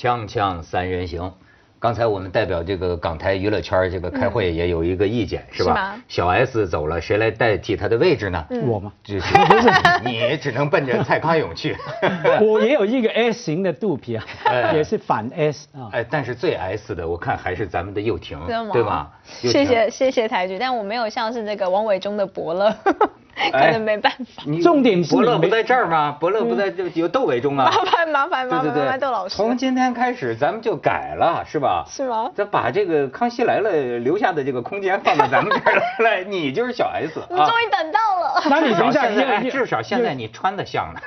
[0.00, 1.30] 锵锵三人行，
[1.78, 6.00] 刚才我们代表这个港台娱乐圈这个开会也有一个意见，是吧？
[6.08, 8.42] 小 S 走了，谁来代替他的位置呢？
[8.66, 8.90] 我吗？
[9.04, 9.68] 就是不是
[10.02, 11.76] 你只能奔着蔡康永去。
[12.40, 15.90] 我也有一个 S 型的肚皮啊哎，也是反 S 啊。
[15.92, 18.70] 哎，但是最 S 的，我看还是咱们的佑廷真的，吗？
[18.72, 19.10] 对吧？
[19.26, 22.74] 谢谢谢谢台剧，但我没有像是那个王伟忠的伯乐，
[23.52, 24.42] 可哎能没办法。
[24.46, 26.16] 你重点是伯乐不在这儿吗？
[26.20, 27.70] 伯乐不在这有窦唯中啊。
[27.70, 31.84] 麻烦麻烦麻烦窦老师，从今天开始咱们就改了，是吧？
[31.88, 33.70] 是吗咱把这个《康熙来了》
[34.02, 37.26] 留下的这个空间放到咱们这儿来，来， 你就是小 S 啊。
[37.30, 38.42] 我终于等到了。
[38.50, 41.00] 那你等一下，至少现在，哎要至少现在，你穿的像呢。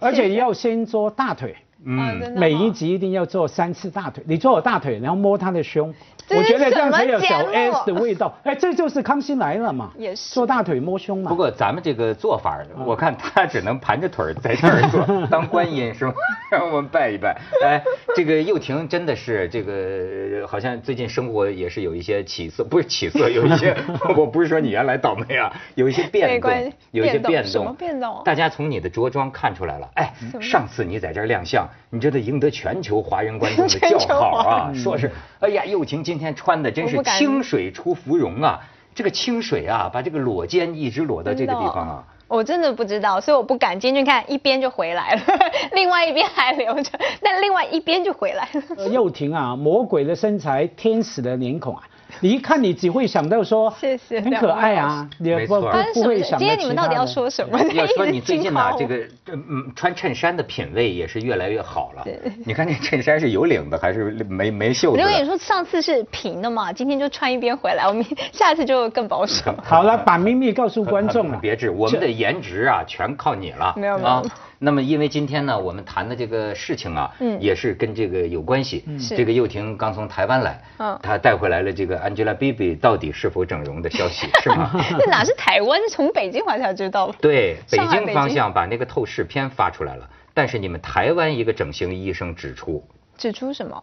[0.00, 1.54] 而且要先做大腿，
[1.86, 4.22] 啊真的吗每一集一定要做三次大腿。
[4.26, 5.94] 你做我大腿，然后摸他的胸，
[6.30, 8.34] 我觉得这样才有小 S 的味道。
[8.42, 11.28] 哎，这就是康熙来了嘛，也是做大腿摸胸嘛。
[11.28, 16.14] 不过咱们这个做法，我看他只能盘着腿在这儿做， 当观音是吧？
[16.50, 17.36] 让我们拜一拜。
[17.64, 17.82] 哎，
[18.16, 23.76] 这个佑廷真的是这个，好像最近生活也是有一些起色，不是起色，有一些，
[24.16, 26.50] 我不是说你原来倒霉啊，有一些变动
[26.92, 27.74] 有一些变变动什么。
[27.74, 29.88] 变动大家从你的着装看出来了。
[29.94, 38.60] 哎，上次你在这儿亮相，你这得赢得全球华人观众的叫好啊，说是，哎呀，佑廷今天穿的真是清水出芙蓉啊。
[38.94, 42.04] 这个清水啊，把这个裸肩一直裸到这个地方啊。
[42.26, 43.78] 我真的不知道，所以我不敢。
[43.78, 45.22] 进去看一边就回来了，
[45.74, 48.62] 另外一边还留着，但另外一边就回来了。
[48.78, 51.82] 呃佑廷啊，魔鬼的身材，天使的脸孔啊，
[52.20, 55.68] 你一看你只会想到说，谢谢很可爱啊，你没错不
[56.00, 57.58] 不会想到今天你们到底要说什么？
[57.74, 62.18] 要说你 最近呢、惊慌这个嗯穿衬衫的品味也是越来越好了对。
[62.46, 65.02] 你看这衬衫是有领的还是没没袖子的？
[65.04, 69.54] 我就跟你说，上次是平的嘛，今天就穿一边回来，我们 下次就更保守。
[69.62, 71.38] 好了，把秘密告诉观众了。
[71.40, 73.74] 别致，我们的颜值啊，全靠你了。
[73.76, 74.22] 没有没有啊。
[74.58, 78.84] 那么，因为今天呢，我们谈的这个事情啊，嗯也是跟这个有关系。
[78.98, 84.70] 是这个佑廷刚从台湾来，嗯他带回来了这个 Angelababy 到底是否整容的消息， 是吗？
[84.98, 85.80] 那哪是台湾？
[85.90, 87.12] 从北京好像才知道。
[87.20, 92.82] 对，北京方向把那个透视片发出来了，但是你们台湾一个整形医生指出，
[93.16, 93.82] 指出什么？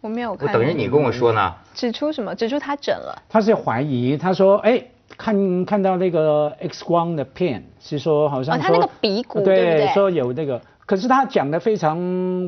[0.00, 0.52] 我没有我看。
[0.52, 1.54] 等着你跟我说呢。
[1.72, 2.34] 指出什么？
[2.34, 3.22] 指出他整了。
[3.28, 4.82] 他是怀疑，他说，哎，
[5.16, 11.98] 看看到那个 X 光的片，是说好像说、哦他那个鼻骨对不对说有那个，可是他讲的非常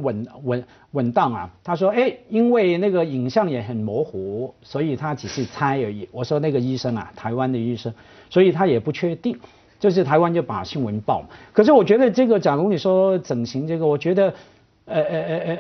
[0.02, 1.50] 稳稳稳当啊。
[1.64, 6.08] 他说，哎，因为那个影像也很模糊，所以他只是猜而已。
[6.12, 7.92] 我说那个医生啊，台湾的医生，
[8.30, 9.38] 所以他也不确定。
[9.78, 11.22] 就是台湾就把新闻报。
[11.52, 14.32] 可是我觉得这个，假如你说整形这个，我觉得，
[14.86, 15.58] 呃呃呃呃。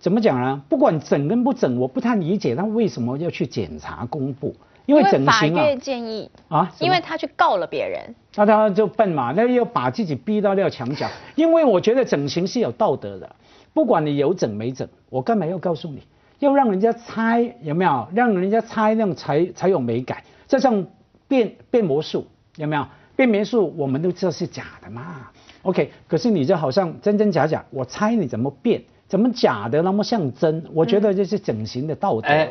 [0.00, 0.60] 怎么讲呢？
[0.68, 4.52] 不管整跟不整，我不太理解他为什么要去检查公布，
[4.86, 8.14] 因为整法形啊院建议啊，因为他去告了别人。
[8.34, 11.08] 那他就笨嘛，那又把自己逼到那个墙角。
[11.36, 13.36] 因为我觉得整形是有道德的，
[13.74, 16.02] 不管你有整没整，我干嘛要告诉你？
[16.38, 18.08] 要让人家猜有没有？
[18.14, 20.22] 让人家猜，那样才才有美感。
[20.48, 20.84] 就像
[21.28, 22.26] 变变魔术
[22.56, 22.84] 有没有？
[23.14, 25.28] 变魔术我们都知道是假的嘛。
[25.62, 30.64] OK，可是你就好像真真假假，我猜你怎么变，怎么假的那么像真？
[30.74, 32.28] 我觉得这是整形的道德。
[32.28, 32.48] 哎，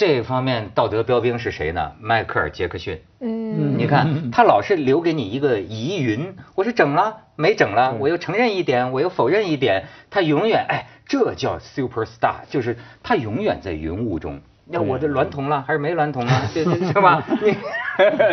[0.00, 1.92] 这方面道德标兵是谁呢？
[2.00, 3.02] 迈克尔·杰克逊。
[3.20, 14.40] 嗯，你看，他老是留给你一个疑云，我是整了没整了，我又承认一点，我又否认一点，他永远哎，这叫 super star，就是他永远在云雾中。
[14.64, 16.48] 那我这娈童了还是没娈童啊？
[16.54, 17.22] 这这是吧？
[17.42, 17.54] 你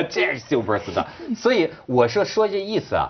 [0.10, 3.10] 这是 super star，所以我说说这意思啊，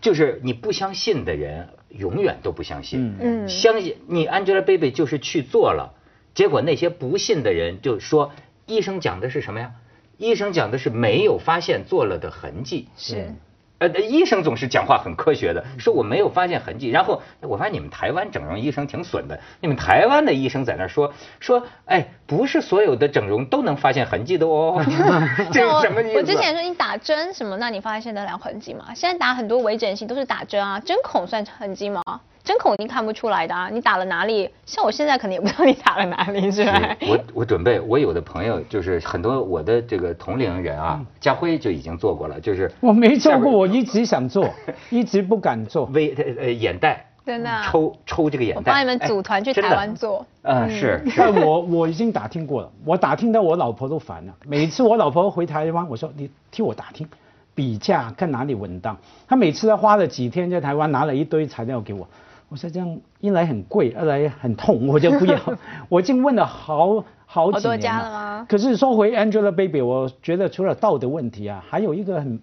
[0.00, 5.92] 就是你不相信的人永远都不相信，嗯相信你 Angelababy 就是去做了，
[6.38, 8.30] 结果那些不信的人就说
[8.64, 9.72] 医生讲的是什么呀？
[10.18, 12.86] 医生讲的是没有发现做了的痕迹。
[12.96, 13.34] 是。
[13.78, 16.90] 呃，医生总是讲话很科学的，说我没有发现痕迹。
[16.90, 24.80] 然后我发现你们台湾整容医生挺损的，你们台湾的医生在那儿说说，哎，不是所有的整容都能发现痕迹的哦。
[25.52, 26.18] 这是什么意思？
[26.18, 28.94] 我之前说你打针什么，那你发现得了痕迹吗？
[28.94, 32.02] 现在打很多微整形都是打针啊，针孔算痕迹吗？
[32.48, 34.48] 针孔一定看不出来的啊，你打了哪里？
[34.64, 36.96] 像我现在可能也不知道你打了哪里，是吧？
[37.06, 44.48] 我我准备，我有的朋友就是很多我的这个同龄人啊，家辉就已经做过了，就是我没做过，我一直想做，
[44.88, 45.84] 一直不敢做。
[45.92, 48.60] 微呃呃眼袋， 真的啊抽抽这个眼袋。
[48.60, 50.24] 我帮你们组团去台湾做。
[50.40, 51.18] 嗯，是 是。
[51.18, 54.32] 但我我已经打听过了，我打听到我老婆都烦了。
[54.46, 57.06] 每次我老婆回台湾，我说你替我打听，
[57.54, 58.96] 比价看哪里稳当。
[59.28, 62.08] 她每次都花了几天在台湾拿了一堆材料给我，
[62.48, 65.38] 我说这样一来很贵，二来很痛，我就不要。
[65.88, 72.40] 我已经问了好好几好多家了吗可是说回 Angelababy，我觉得除了道德问题啊，还有一个很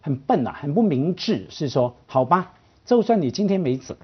[0.00, 2.52] 很笨啊，很不明智，是说好吧，
[2.84, 3.96] 就算你今天没整，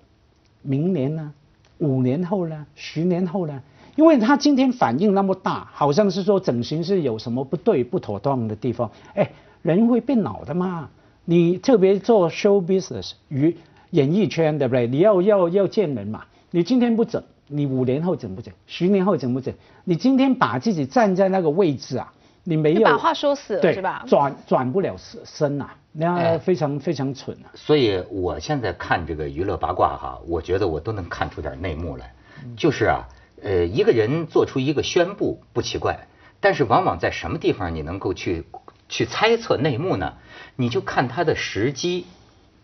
[0.62, 1.32] 明年呢？
[1.78, 2.66] 五年后呢？
[2.74, 3.62] 十年后呢？
[3.96, 8.90] 因为他今天反应那么大，好像是说整形是有什么不对、不妥当的地方。
[9.14, 9.30] 哎，
[9.62, 10.88] 人会变老的嘛？
[11.24, 13.56] 你特别做 show business 与
[13.94, 14.88] 演艺圈，对不对？
[14.88, 16.24] 你要要要见人嘛？
[16.50, 18.52] 你今天不整，你五年后整不整？
[18.66, 19.54] 十年后整不整？
[19.84, 22.12] 你今天把自己站在那个位置啊，
[22.42, 24.04] 你没有把话说死是吧？
[24.08, 27.54] 转转不了身身呐、那哎非常非常蠢啊。
[27.54, 32.12] 所以我现在看这个娱乐八卦哈，我觉得我都能看出点内幕来。
[32.56, 33.06] 就是啊，
[33.44, 36.08] 呃，一个人做出一个宣布不奇怪，
[36.40, 38.44] 但是往往在什么地方你能够去
[38.88, 40.14] 去猜测内幕呢？
[40.56, 42.06] 你就看他的时机，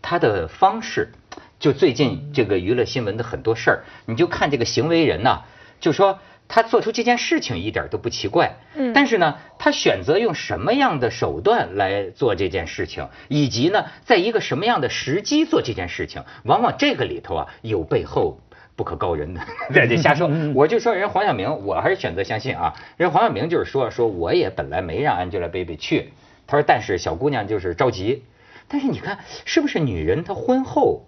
[0.01, 1.13] 他的方式。
[1.61, 5.43] 就最近这个娱乐新闻的很多事儿，你就看这个行为人呐、
[5.79, 6.17] 就说
[6.47, 18.39] 他做出这件事情一点都不奇怪，嗯但是呢，他选择用什么样的手段来做这件事情，以及呢，在一个什么样的时机做这件事情，往往这个里头啊有背后
[18.75, 19.41] 不可告人的
[19.71, 20.27] 在这瞎说。
[20.55, 26.11] 我就说人黄晓明，我还是选择相信啊，人黄晓明就是说说我也本来没让 Angelababy 去，
[26.47, 28.23] 他说但是小姑娘就是着急，
[28.67, 31.05] 但是你看是不是女人她婚后？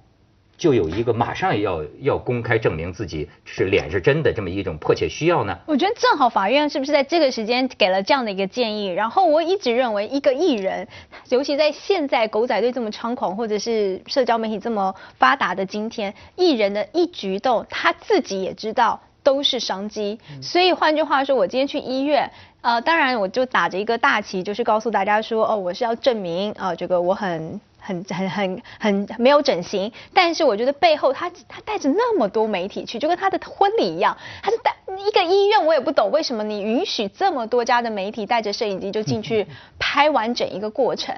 [0.64, 5.60] 就有一个马上要要公开证明自己是脸是真的这么一种迫切需要呢？
[5.66, 8.88] 我觉得正好法院是不是在这个时间给了这样的一个建议？
[8.88, 10.88] 然后我一直认为，一个艺人，
[11.28, 20.18] 尤其在现在狗仔队这么猖狂，或者是社交媒体这么发达的今天，艺人的一举一动，他自己也知道都是商机。
[20.42, 22.32] 所以换句话说，我今天去医院。
[22.62, 39.46] 呃，当然，我就打着一个大旗，就是告诉大家说，哦，我是要证明，啊、这个我很很很很很没有整形，但是我觉得背后他他带着那么多媒体去，就跟他的婚礼一样，他是带一个医院，我也不懂为什么你允许这么多家的媒体带着摄影机就进去
[39.78, 41.14] 拍完整一个过程，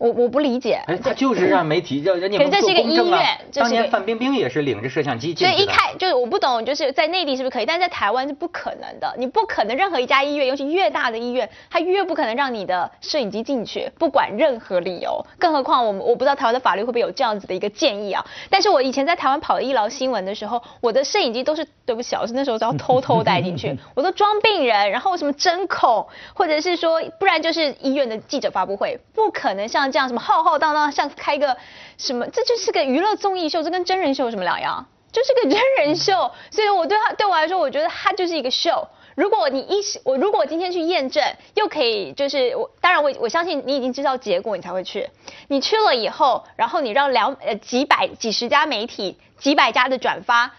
[0.00, 0.82] 我我不理解。
[0.86, 5.50] 哎，他就是让媒体让人家是这是一个做公证啊医院当年范冰冰也是领着摄像机进去的。
[5.50, 9.14] 所以一开就是我不懂，就是在内地是不是可以，但是在台湾是不可能的。
[9.18, 15.22] 你不可能任何一家医院，尤其越大的医院，它越不可能让你的摄影机进去，不管任何理由。
[15.38, 18.24] 更何况我们我不知道台湾的法律会不会有这样子的一个建议啊。
[18.48, 31.56] 但是我以前在台湾跑医疗新闻的时候，我的摄影机都是对不起啊，我是那时候都要偷偷带进去， 我都装病人，然后什么针孔，或者是说，不然就是医院的记者发布会，不可能像这样什么浩浩荡荡像开个
[31.98, 34.86] 什么，这就是个娱乐综艺秀，这跟真人秀有什么两样？
[35.12, 38.86] 就是个真人秀，所以我对他对我来说，我觉得他就是一个秀。
[39.16, 41.22] 如果你一我如果今天去验证，
[41.54, 45.10] 又可以就是我当然我我相信你已经知道结果，你才会去。
[45.48, 50.52] 你去了以后，然后你让两呃几百几十家媒体几百家的转发，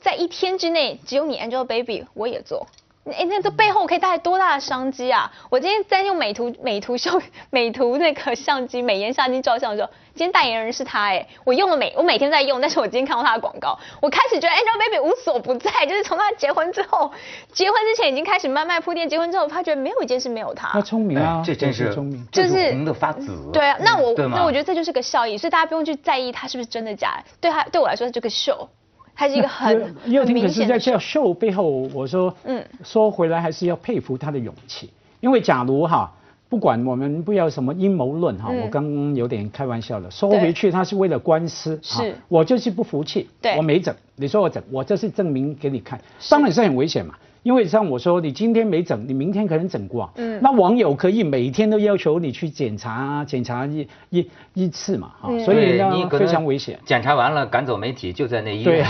[0.00, 2.66] 在一天之内只有你 Angelababy 我也做。
[3.04, 5.32] 哎，那这背后可以带来多大的商机啊！
[5.50, 7.20] 我今天在用美图美图秀
[7.50, 17.10] 美图那个相机美颜相机照相的时候，今天代言人是他哎，我用了每我每天在用，但是我今天看到他的广告，我开始觉得 Angelababy 无所不在，就是从他结婚之后，
[17.52, 20.80] 结婚之前已经开始慢慢铺垫，结婚之后发觉没有一件事没有他他。
[20.80, 22.24] 聪明啊哎，这真是聪明。
[22.30, 23.36] 就是红的发紫。
[23.52, 28.68] 对啊，那我那我觉得这就是个效益，所以大家不用去在意他是不是真的假的，对他对我来说这个秀，
[29.14, 30.98] 它是一个很很又听可是在这。
[30.98, 32.58] 秀背后，我说，嗯。
[32.58, 36.12] 嗯，说回来还是要佩服他的勇气，因为假如哈，
[36.48, 38.60] 不管我们不要什么阴谋论哈，嗯。
[38.62, 42.10] 我刚刚有点开玩笑了，说回去他是为了官司，是。
[42.10, 43.56] 啊我就是不服气，对。
[43.56, 46.00] 我没整，你说我整，我这是证明给你看，
[46.30, 47.14] 当然是很危险嘛。
[47.42, 50.10] 因为像我说，你今天没整，你明天可能整过。
[50.16, 56.78] 嗯那网友可以每天都要求你去检查，啊检查一一一次嘛，哈、嗯所以你呢非常危险。
[56.84, 58.84] 检查完了赶走媒体，就在那医对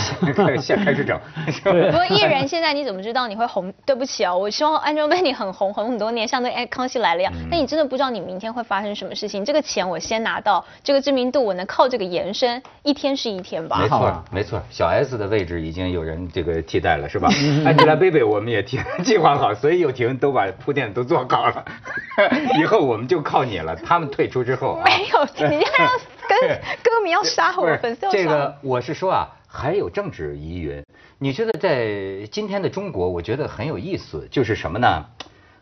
[0.58, 1.18] 先开始整，
[1.62, 3.72] 不过艺人现在你怎么知道你会红？
[3.86, 7.32] 对不起啊，我希望 Angelababy 很红，红很多年，像那哎康熙来了一样。
[7.34, 9.44] 嗯但你真的不知道你明天会发生什么事情。
[9.44, 13.88] 这个钱我先拿到，这个知名度我能靠这个延伸，一天是一天吧没。
[13.88, 21.64] 错没错，小 S 的位置已经有人这个替代了，是吧？Angelababy 我们也提 计划好，所以又婷都把铺垫都做好了，
[22.60, 23.74] 以后我们就靠你了。
[23.76, 25.70] 他们退出之后啊，没有，你要
[26.28, 26.50] 跟
[26.82, 28.22] 歌迷要杀我，粉丝 要杀我。
[28.22, 30.84] 这个，我是说啊，还有政治疑云。
[31.18, 35.06] 你觉得在今天的中国，我觉得很有意思，就是什么呢？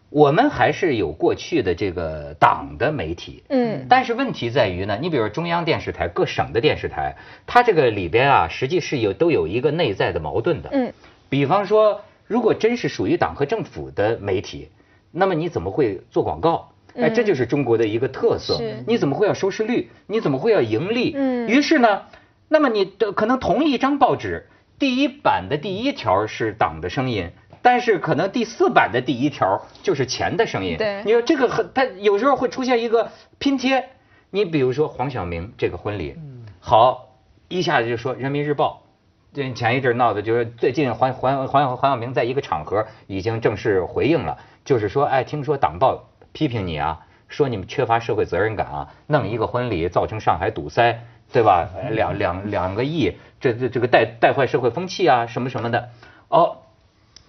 [0.09, 7.15] 我们还是有过去的这个党的媒体，嗯但是问题在于呢，你比如中央电视台、各省的电视台，
[7.47, 10.71] 它这个里边啊，实际是有都有一个内在的矛盾的。
[10.73, 10.93] 嗯，
[11.29, 14.69] 比方说，如果真是属于党和政府的媒体，
[15.11, 16.71] 那么你怎么会做广告？
[16.95, 18.85] 哎，嗯这就是中国的一个特色是。
[18.87, 19.91] 你怎么会要收视率？
[20.07, 21.13] 你怎么会要盈利？
[21.17, 22.03] 嗯于是呢，
[22.47, 24.47] 那么你的可能同一张报纸，
[24.79, 27.33] 第一版的第一条是党的声音。
[27.63, 30.77] 但是可能第四版的第一条就是钱的声音。
[30.79, 33.11] 对你说这个很，它有时候会出现一个
[33.41, 33.91] 拼贴。
[34.31, 36.15] 你比如说黄晓明这个婚礼，
[36.61, 37.09] 好，
[37.49, 38.85] 一下子就说人民日报
[39.33, 51.01] 这前一阵闹的，就是最近黄黄黄黄晓明在一个场合已经正式回应了，就是说，哎，听说党报批评你啊，说你们缺乏社会责任感啊，弄一个婚礼造成上海堵塞，
[51.33, 51.69] 对吧？
[51.91, 55.91] 两两两个亿，这这这个带带坏社会风气啊，什么什么的，
[56.29, 56.57] 哦，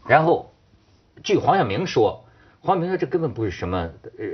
[0.07, 0.51] 然后
[1.23, 2.25] 据黄晓明说。
[2.63, 3.89] 黄晓明说：“这根本不是什么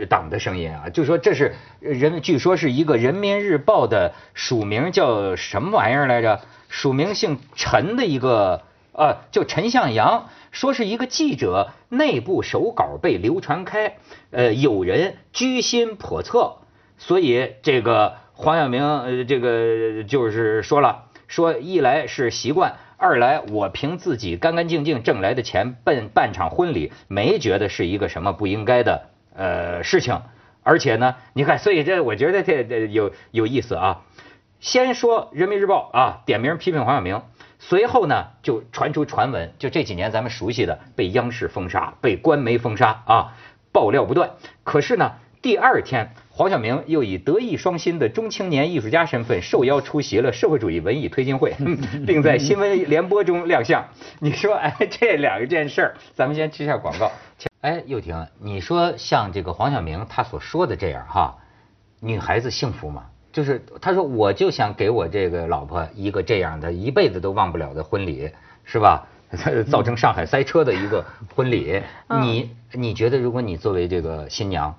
[0.09, 6.41] 党的声音啊，就说这是人，据说是一个人民日报的署名叫什么玩意儿来着？
[6.69, 13.97] 署名姓陈的一个，呃，叫陈向阳，说是一个记者内部手稿被流传开，
[14.31, 16.57] 呃，有人居心叵测，
[16.97, 30.23] 所以这个黄晓明，呃，这个就是说了，说一来是习惯。”二来，我凭自己干干净净挣来的钱办办场婚礼，没觉得是一个什么不应该的呃事情。
[30.63, 34.01] 而且呢，你看，所以这我觉得这这有有意思啊。
[34.59, 37.21] 先说人民日报啊，点名批评黄晓明，
[37.59, 43.33] 随后呢就传出传闻，就这几年咱们熟悉的被央视封杀、被官媒封杀啊，
[43.71, 44.31] 爆料不断。
[44.63, 46.11] 可是呢，第二天。
[46.29, 51.55] 黄晓明又以德艺双馨的中青年艺术家身份受邀出席了社会主义文艺推进会，
[52.05, 53.83] 并在新闻联播中亮相。
[54.19, 57.11] 你说， 哎，这两件事儿，咱们先吃下广告。
[57.61, 61.37] 哎，又婷，你说像这个黄晓明他所说的这样哈，
[62.01, 63.05] 女孩子幸福吗？
[63.37, 68.31] 就是他说，我就想给我这个老婆一个这样的一辈子都忘不了的婚礼，
[68.65, 69.05] 是吧？
[69.69, 71.83] 造成上海塞车的一个婚礼，
[72.23, 74.73] 你你觉得，如果你作为这个新娘？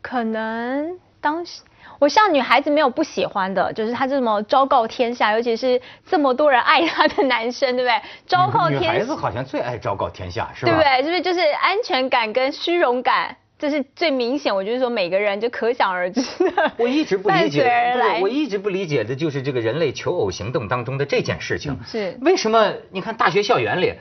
[0.00, 1.60] 可能当时
[1.98, 8.00] 我像女孩子没有不喜欢的，就是他这么昭告天下，尤其是这么多人爱他的男生，对不对？
[8.26, 10.72] 昭告天下女孩子好像最爱昭告天下，是吧？
[10.72, 11.02] 对不对？
[11.02, 14.54] 是不是就是安全感跟虚荣感，这是最明显。
[14.54, 16.72] 我就是说每个人就可想而知的。
[16.78, 22.72] 我一直不理解， 我一直不理解的就是这个人类求偶行动当中的这件事情，是为什么？
[22.90, 23.94] 你看大学校园里，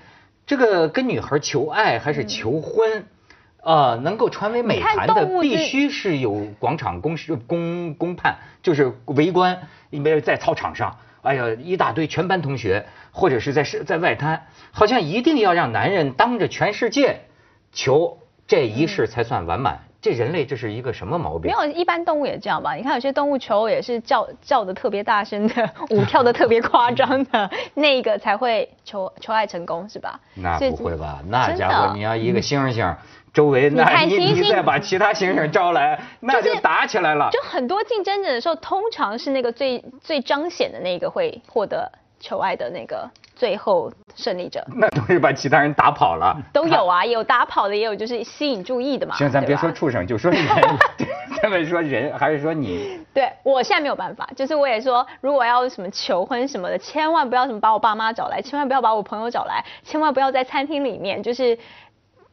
[0.46, 3.06] 这个跟女孩求爱还是求婚？
[3.64, 17.24] 啊，能够传为美谈的，必须是有广场公示公公判，就是围观，因为在操场上，哎呀，一大堆全班同学，或者是在是在外滩，好像一定要让男人当着全世界
[17.74, 19.78] 求这一世才算完满。
[20.00, 21.52] 这人类这是一个什么毛病？
[21.52, 22.76] 没有，一般动物也这样吧？
[22.76, 30.20] 你看有些动物求偶也是叫叫的特别大声的，舞跳的特别夸张的，那个才会求求爱成功，是吧？
[30.36, 31.20] 那不会吧？
[31.28, 32.96] 那家伙你要一个猩猩。
[33.34, 37.30] 周围那你你再把其他猩猩招来，那就打起来了。
[37.32, 44.66] 就很多竞争者的时候，通常是那个最最彰显的那个会获得求爱的那个最后胜利者。
[44.76, 46.36] 那都是把其他人打跑了。
[46.54, 49.16] 都有啊，有打跑的，也有就是吸引注意的嘛。
[49.16, 50.42] 行，咱别说畜生，就说人。
[51.42, 53.00] 咱们说人，还是说你？
[53.14, 61.58] 对我现在没有办法，就是我也说，如果要什么求婚什么的，千万不要什么把我爸妈找来，千万不要把我朋友找来，千万不要在餐厅里面，就是。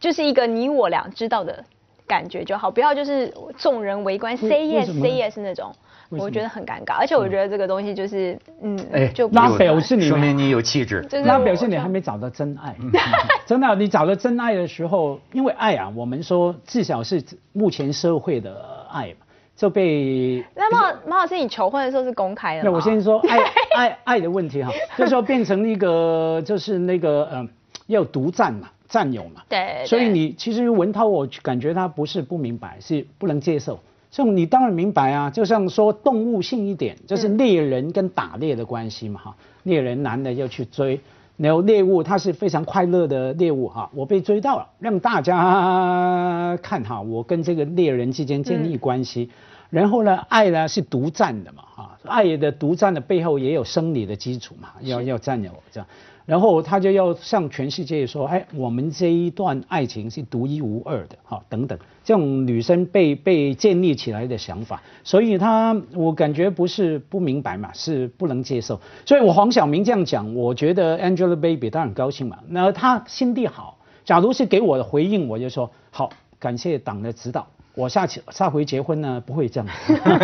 [0.01, 1.65] 就是一个你我俩知道的
[2.07, 5.75] 感觉就好，不要就是众人围观 say yes say yes 那种，
[6.21, 6.95] 我觉得很尴尬。
[6.99, 12.75] 而且我觉得这个东西就是，嗯，哎，就那表示你说明你有气质，那表示你还没找到真爱。
[13.47, 18.55] 真的，你找到真爱的时候，因为爱啊，我们说至少是目前社会的
[18.91, 20.45] 爱嘛，就被。
[20.55, 23.39] 那马马老师，你求婚的时候是公开的那我先说爱
[23.77, 27.49] 爱爱的问题哈，就说变成一个就是那个嗯，
[27.87, 28.69] 要独占嘛。
[28.87, 33.81] 占有嘛，对，所以你其实文涛，我感觉他不是不明白，是不能接受。
[34.15, 41.01] 像你当然明白啊，就像说动物性一点，就是猎人跟打猎的关系嘛，哈，猎人男的要去追，
[41.37, 49.31] 然后猎物它是非常快乐的猎物哈，我被追到了，让大家看哈，我跟这个猎人之间建立关系。
[49.71, 51.65] 然后呢，爱呢是独占的嘛，
[52.05, 55.87] 哈，爱的独占的背后也有生理的基础嘛，要要占有这样。
[56.27, 68.81] 然后他就要向全世界说，哎，我们这一段爱情是独一无二的，哈，等等，这种女生被被建立起来的想法，所以他我感觉不是不明白嘛，是不能接受。
[69.05, 76.09] 所以我黄晓明这样讲，我觉得 Angelababy 当然高兴嘛，那他心地好，假如是给我的回应，我就说好，
[76.39, 77.47] 感谢党的指导。
[77.77, 79.67] 我下次下回结婚呢，不会这样，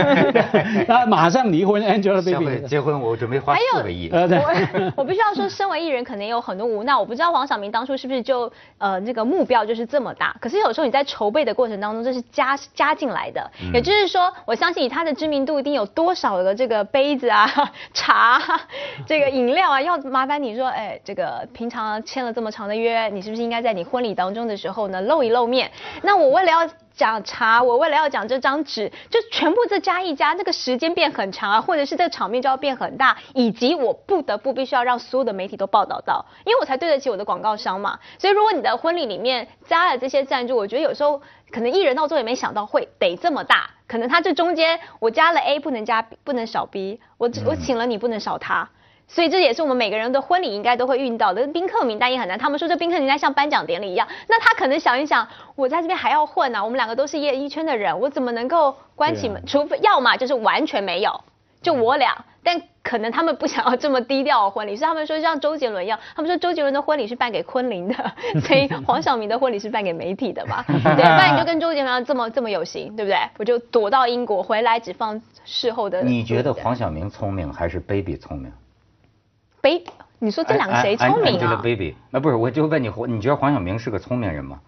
[0.87, 2.31] 那马上离婚，Angelababy。
[2.31, 4.09] 下回结婚我准备花四个亿。
[4.13, 6.95] 我 我必须要说，身为艺人，可能有很多无奈。
[6.95, 10.37] 我不知道黄晓明当初是不是就呃这个目标就是这么大。
[10.41, 13.51] 可是有时候你在筹备的过程当中，这是加加进来的。
[13.75, 17.51] 也就是说，我相信以他的知名度，一定有多少个这个杯子啊、
[17.93, 18.41] 茶、
[19.05, 25.69] 这个饮料啊，要麻烦你说，哎，这个平常签了这么长的约，你是不是应该在你婚礼当中的时候呢露一露面？
[26.03, 26.61] 那我为了要。
[27.01, 37.99] 讲茶，我为了要讲这张纸，就全部这加一加，那个时间变很长啊，或者是这个场面就要变很大，以及我不得不必须要让所有的媒体都报道到，因为我才对得起我的广告商嘛。
[38.19, 48.69] 所以如果你的婚礼里面加了这些赞助，我觉得有时候可能艺人到最后也没想到会得这么大，可能他这中间我加了 A 不能加不能少 B，我我请了你不能少他。
[49.13, 52.39] 所以这也是我们每个人的婚礼应该都会遇到的，宾客名单也很难。
[52.39, 55.27] 他们说这宾客名单像颁奖典礼一样，那他可能想一想，
[55.57, 59.45] 我在这边还要混呢，我们两个都是演艺圈的人，我怎么能够关起门？
[59.47, 61.21] 除非要么就是完全没有，
[61.61, 62.25] 就我俩。
[62.43, 67.95] 但可能他们不想要这么低调的婚礼，所以他们说像周杰伦一样，他们说周杰伦的婚礼是办给昆凌的，
[68.41, 70.65] 所以黄晓明的婚礼是办给媒体的嘛？
[70.67, 73.19] 对，不然你就跟周杰伦这么这么有型，对不对？
[73.37, 76.01] 我就躲到英国回来只放事后的。
[76.03, 78.51] 你觉得黄晓明聪明还是 Baby 聪明
[79.61, 84.61] ？baby，你说这两个谁聪明啊？baby，那不是，我就问你，你觉得黄晓明是个聪明人吗？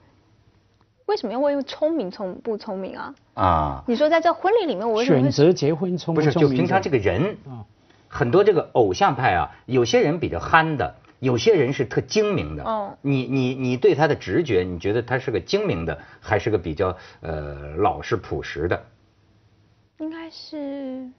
[1.06, 3.14] 为什么要问聪明聪不聪明啊？
[3.34, 7.66] 啊，你说在这婚礼里面，我选择结婚聪不是就平常这个人啊，
[8.08, 12.64] 很多这个偶像派啊，有些人比较憨的，有些人是特精明的。
[12.64, 18.82] 哦，你你你对他的直觉，你觉得他是个精明的，还是个比较呃老实朴实的？
[19.98, 21.10] 应该是。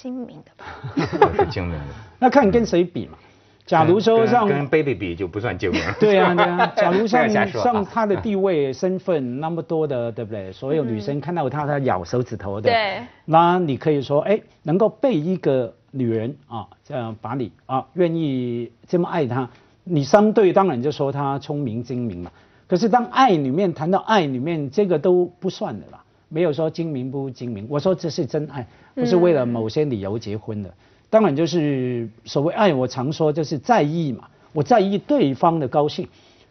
[0.00, 0.64] 精明的吧，
[1.36, 1.84] 是精明的。
[2.18, 3.18] 那看你跟谁比嘛？
[3.66, 5.80] 假如说让跟 baby 比就不算精明。
[6.00, 6.72] 对啊，对啊。
[6.74, 10.50] 假如像像他的地位、身份那么多的，对不对？
[10.52, 12.70] 所有女生看到他，他咬手指头的。
[12.70, 13.02] 对。
[13.26, 19.50] 那你可以说，哎，能够被一个女人啊这样把你啊愿意这么爱他，
[19.84, 22.30] 你相对当然就说他聪明精明嘛。
[22.66, 26.02] 可是当爱里面谈到爱里面，这个都不算的啦。
[26.32, 28.64] 没有说精明不精明，我说这是真爱，
[29.00, 30.72] 不是为了某些理由结婚的。
[31.08, 36.06] 当然就是所谓爱，我常说就是在意嘛，我在意对方的高兴。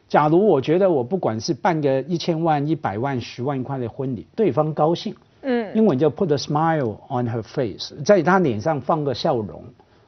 [0.10, 9.64] 假如我觉得我不管是办个一千万、一百万、十万块的婚礼，对方高兴，嗯，英文叫 put a smile on her face，在她脸上放个笑容，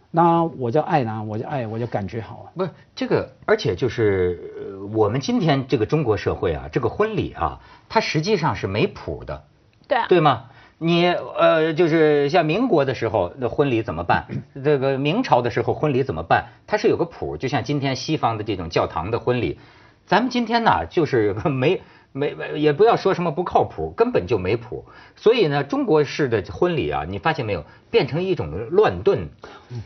[0.09, 2.51] 那我就爱呢，我就爱，我就感觉好啊。
[2.55, 9.43] 不是这个，而且就是我们今天这个中国社会啊，这个婚礼啊，它实际上是没谱的。
[9.87, 10.45] 对啊对吗？
[10.83, 14.25] 你呃，就是像民国的时候，那婚礼怎么办？
[14.63, 16.45] 这个明朝的时候婚礼怎么办？
[16.65, 19.59] 它是有个谱，就像今天西方的这种教堂的婚礼，
[20.07, 24.83] 咱们今天呢，就是 没没也不要说什么不靠谱，根本就没谱。
[25.15, 29.29] 所以呢，中国式的婚礼啊，你发现没有，变成一种乱炖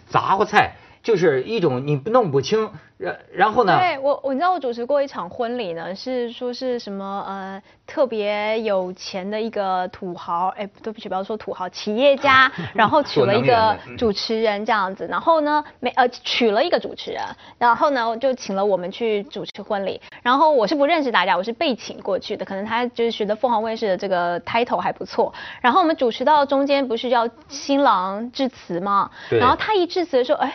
[0.07, 0.75] 杂货菜。
[1.05, 3.77] 就是一种你弄不清，然然后呢？
[3.77, 17.21] 对我，我你知道我主持过一场婚礼呢，是说是什么呃特别有钱的一个土豪，哎对不起不要说土豪企业家， 然后娶了一个主持人这样子，然后呢没呃娶了一个主持人，
[17.59, 29.11] 然后呢就请了我们去主持婚礼，然后我是不认识大家，我是被请过去的，可能他就是觉得凤凰卫视的这个 title 还不错，然后我们主持到中间不是要新郎致辞吗？
[29.29, 30.51] 然后他一致辞的时候，哎。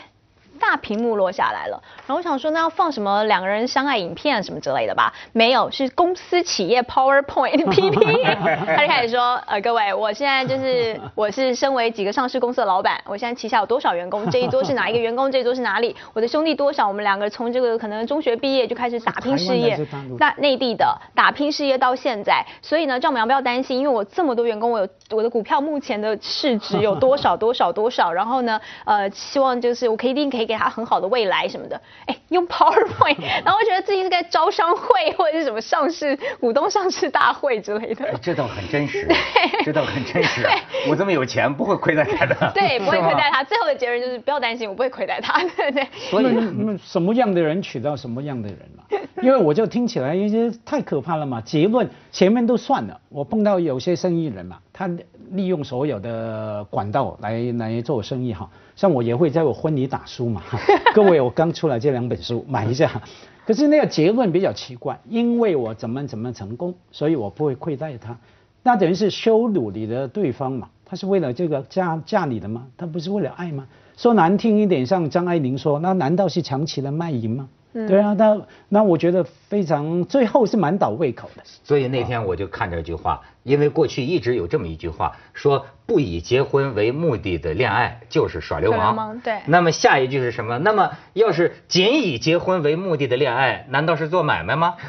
[0.60, 5.12] 大屏幕落下来了，然后我想说，那要放什么两个人相爱影片什么之类的吧？
[5.32, 8.22] 没有，是公司企业 PowerPoint PPT。
[8.76, 14.30] 他就开始说，呃，各位，我现在就是我是身为几个上市公司的老板，我现在旗下有多少员工？
[14.30, 15.32] 这一桌是哪一个员工？
[15.32, 15.96] 这一桌是哪里？
[16.12, 16.86] 我的兄弟多少？
[16.86, 19.78] 我们两个从这个可能中学毕业就开始打拼事业，
[20.18, 30.49] 那内地的打拼事业到现在，所以呢，丈母娘不要担心，因为我这么多员工，我有我的股票目前的市值有多少多少多少，然后呢，呃，希望就是我可以一定可以。
[30.50, 38.12] 给他很好的未来什么的，哎，用 PowerPoint， 然后觉得自己是在招商会或者是什么上市股东上市大会之类的。
[38.20, 39.06] 这倒很真实，
[39.64, 40.44] 这倒很真实。
[40.88, 42.34] 我这么有钱，不会亏待他的。
[42.52, 43.44] 对，不会亏待他。
[43.44, 45.40] 最后的结论就是不要担心，我不会亏待他。
[45.56, 45.86] 对对。
[46.10, 46.26] 所以
[46.82, 48.82] 什么样的人娶到什么样的人嘛？
[49.22, 51.40] 因为我就听起来有些太可怕了嘛。
[51.40, 54.88] 结论前面都算了，我碰到有些生意人嘛，他
[55.32, 58.48] 利用所有的管道来来做生意哈。
[58.74, 60.42] 像我也会在我婚礼打书嘛，
[60.96, 62.90] 各位，我刚出来这两本书买一下。
[63.44, 68.16] 可是那个结论比较奇怪，因为我怎么怎么成功，所以我不会亏待他。
[68.62, 70.70] 那等于是羞辱你的对方嘛？
[70.86, 72.66] 他是为了这个嫁嫁你的吗？
[72.78, 73.66] 他不是为了爱吗？
[73.98, 77.50] 说难听一点，像张爱玲说，那难道是长期的卖淫吗？
[77.72, 81.42] 对啊，那那我觉得非常，最后是蛮倒胃口的。
[81.62, 89.20] 所以那天我就看这句话，因为过去一直有这么一句话，说不以结婚为目的的恋爱就是耍流氓。
[89.20, 89.38] 对。
[89.46, 90.58] 那么下一句是什么？
[90.58, 94.74] 那么要是仅以结婚为目的的恋爱，难道是做买卖吗？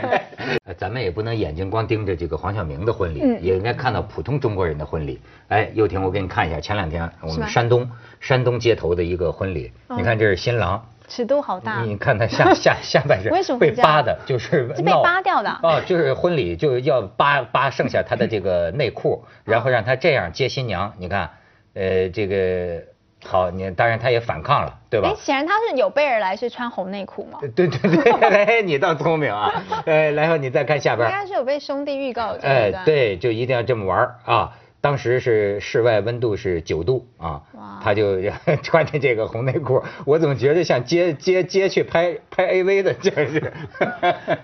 [0.78, 5.20] 咱们也不能眼睛光盯着这个黄晓明的婚礼，也应该看到普通中国人的婚礼。
[5.48, 10.82] 哎，又婷，我给你看一下，前两天我们山东山东街头的一个婚礼，你看这是新郎。
[11.10, 11.82] 尺度好大。
[11.82, 20.94] 你看他下 下下半身为什么被会扒的，就是是被扒掉的啊哦，就是婚礼就要扒扒剩下他的这个内裤，然后让他这样接新娘。
[20.98, 21.30] 你看，
[21.74, 22.82] 呃，这个
[23.22, 25.14] 好，你当然他也反抗了，对吧哎，？
[25.16, 27.38] 显然他是有备而来，是穿红内裤吗？
[27.42, 29.62] 对对对， 哎，你倒聪明啊！
[29.84, 32.84] 呃，然后你再看下边儿，应该是有被兄弟预告有这哎一，段。
[32.84, 34.52] 对，就一定要这么玩啊！
[34.80, 37.42] 当时是室外温度是九度啊，
[37.82, 38.18] 他就
[38.62, 43.52] 穿着这个红内裤，我怎么觉得像接接接去拍拍 AV 的，就是。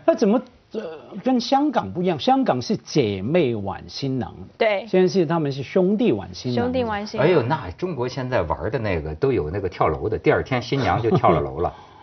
[0.05, 0.41] 他怎么
[0.73, 0.83] 呃
[1.25, 2.19] 跟香港不一样？
[2.19, 6.65] 香港是姐妹挽新郎，对，现在是他们是兄弟挽新郎。
[6.65, 7.27] 兄弟挽新郎。
[7.27, 11.73] 哎呦，那中国现在玩的那个都有那个跳楼的，第二天新娘就跳了楼了。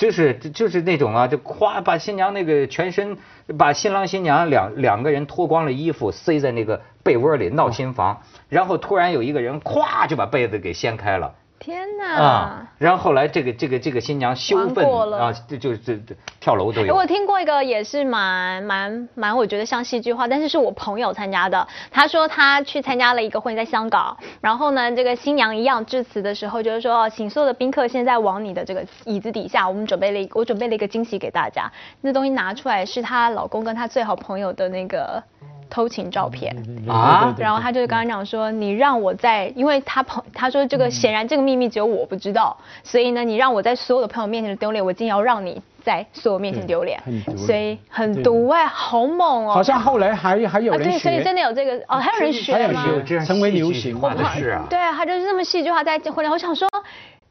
[0.00, 3.18] 就是就是那种啊，就夸把新娘那个全身，
[3.58, 11.34] 把新郎新娘两两个人脱光了衣服塞在那个被窝里闹新房，然后突然有一个人咵就把被子给掀开了。
[11.60, 16.94] 天啊！，然后后来这个这个这个新娘羞愤啊，就就这这跳楼都哎有。
[16.96, 21.68] 我听过一个也是蛮蛮蛮，我觉得像戏剧化，但是是我朋友参加的。
[21.90, 24.16] 他说他去参加了一个婚礼，在香港。
[24.40, 31.70] 然后呢，这个新娘一样致辞的时候，就是说，哦请所有的宾客现在往你的这个椅子底下，我们准备了一我准备了一个惊喜给大家。
[32.00, 35.22] 那东西拿出来是她老公跟她最好朋友的那个
[35.70, 36.54] 偷情照片。
[36.88, 47.00] 啊然后他就是跟他讲说，你让我在，因为他朋他说这个显然这个秘密只有我不知道，所以呢，你让我在所有的朋友面前丢脸，我今天要让你在所有面前丢脸，
[47.36, 49.52] 所以很毒哎，好猛哦！
[49.54, 52.84] 好像后来还还有，人对，所以真的有这个哦，还有人学吗？
[53.24, 54.66] 成为流行化的事啊。
[54.68, 56.28] 对啊，他就是这么戏剧化在婚礼。
[56.28, 56.68] 我想说，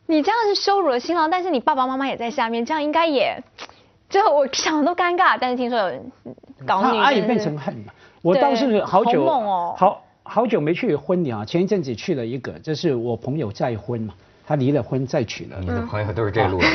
[0.08, 3.38] 你这样是羞辱了新郎，但是你爸爸妈妈也在下面，这样应该也，
[4.10, 5.38] 就我想都尴尬。
[5.40, 6.12] 但是听说有人
[6.66, 7.94] 搞女，他爱变成恨嘛。
[8.22, 14.14] 我倒是好久好哦好好久没去婚礼啊，前一阵子去了一个，就是我朋友再婚嘛，
[14.46, 15.68] 他离了婚再娶了你。
[15.68, 16.66] 的朋友都是这路的。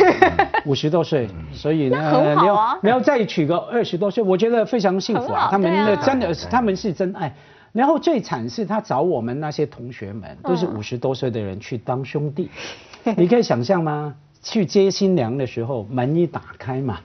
[0.65, 5.49] 五十多岁，所以呢，你要你要再娶个二十多岁，我觉得非常幸福啊。
[5.51, 7.33] 他们的真的是，他们是真爱。
[7.73, 12.49] 然后最惨是他找我们那些同学们，都是嗯五十多岁的人去当兄弟，
[13.17, 14.15] 你可以想象吗？
[14.43, 16.99] 去接新娘的时候，门一打开嘛。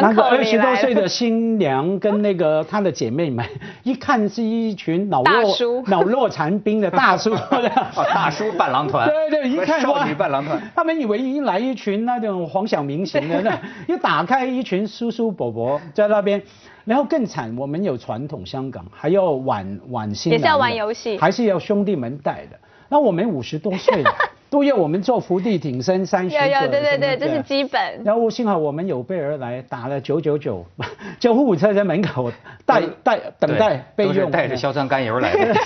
[0.00, 3.44] 那个二十多岁的新娘跟那个 她的姐妹们，
[3.82, 10.60] 一看是一群老弱老 弱残兵的大叔，哦，大叔伴郎团，对对，一看少女伴郎团。
[10.74, 16.42] 他们以为一来一群那种黄晓明型的，那一打开一群叔叔伯伯在那边，
[16.84, 21.18] 然后更惨，我们有传统香港还要晚晚新也是要玩游戏。
[21.18, 22.58] 还是要兄弟们带的。
[22.88, 24.14] 那我们五十多岁了，
[24.54, 28.04] 都要我们做伏地挺身三十个，有有对对对，这是基本。
[28.04, 30.64] 然后幸好我们有备而来，打了九九九，
[31.18, 32.30] 救护车在门口
[32.64, 35.56] 待待等待备用，都是带着硝酸甘油来的。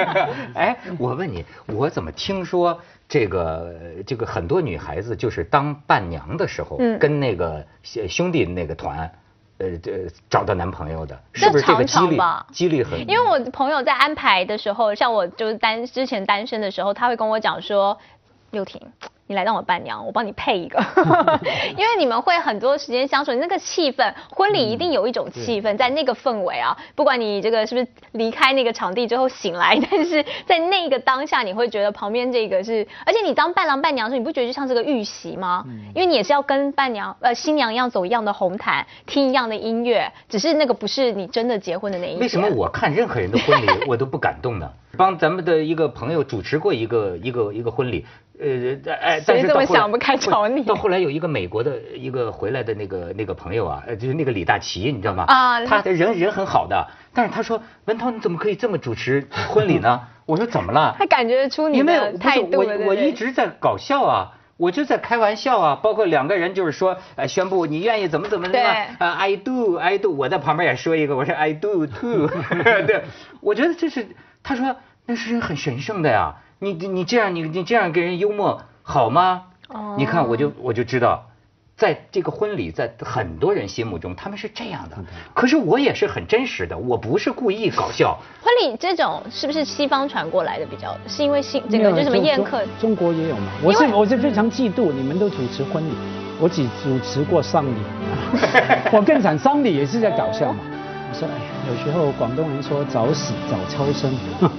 [0.56, 3.74] 哎，我问你，我怎么听说这个
[4.06, 7.62] 这个很多女孩子就是当伴娘的时候，嗯跟那个
[8.08, 9.10] 兄弟那个团，
[9.58, 12.98] 呃，这找到男朋友的，是不是这个常几率几率很？
[13.00, 17.98] 因为我朋友在安排的时候，像我就是单之前单身的时候，他会跟我讲说，
[18.50, 18.80] 六婷。
[19.30, 20.82] 你来当我伴娘，我帮你配一个，
[21.76, 35.62] 因为你们会很多时间相处，那个气氛，婚礼一定有一种气氛，在那个氛围啊，不管你这个是不是离开那个场地之后醒来， 但是在那个当下，你会觉得旁边这个是，而且你当伴郎伴娘的时候，你不觉得就像这个预习吗？
[35.94, 42.20] 因为你也是要跟伴娘呃新娘一样走一样的红毯，听一样的音乐，只是那个不是你真的结婚的那一天。
[42.20, 44.70] 为什么我看任何人的婚礼我都不感动呢？
[44.98, 48.04] 帮咱们的一个朋友主持过一个一个一个婚礼，
[48.38, 55.24] 呃，哎，但是谁这么到后来想不开找你到后来有一个美国的一个回来的那个那个朋友啊，呃就是那个李大齐，你知道吗？
[55.28, 60.00] 啊他的人人很好的，但是他说文涛你怎么可以这么主持婚礼呢？
[60.26, 60.94] 我说怎么了？
[60.98, 64.34] 他感觉出你的态度了，对不对我一直在搞笑啊。
[64.58, 68.60] 我就在开玩笑啊，包括两个人就是说，呃，宣布你愿意怎么怎么的对
[68.98, 72.26] 呃，I do, I do，我在旁边也说一个，我说 I do too，
[72.84, 73.04] 对，
[73.40, 74.04] 我觉得这是，
[74.48, 79.42] 他说那是很神圣的呀，你你你这样你你这样给人幽默好吗？
[79.68, 81.26] 哦你看我就我就知道，
[81.76, 84.96] 在这个婚礼，在很多人心目中他们是这样的，
[85.34, 90.96] 可是我也是很真实的，我不是故意搞笑，婚礼这种是不是西方传过来的比较？
[91.06, 93.52] 是因为西这个就什么宴客中中国也有嘛？
[93.62, 95.92] 我是因为我是非常嫉妒你们都主持婚礼，
[96.40, 97.78] 我只主持过丧礼，
[98.90, 100.60] 我更惨，丧礼也是在搞笑嘛。
[101.10, 101.34] 我说哎，
[101.68, 104.10] 有时候广东人说早死早超生，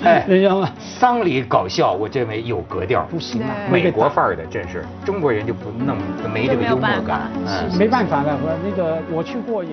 [0.03, 0.69] 哎 你知道吗？
[0.77, 7.77] 丧礼搞笑，我认为有格调，不行啊，美国范儿的，真是中国人就不那么没这个幽默感，嗯。
[7.79, 9.67] 没办法了，我那个我去过也。